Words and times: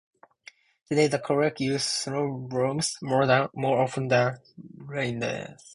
Today 0.89 1.05
the 1.05 1.19
Koryak 1.19 1.59
use 1.59 1.85
snowmobiles 1.85 2.95
more 3.53 3.79
often 3.79 4.07
than 4.07 4.37
reindeer. 4.75 5.57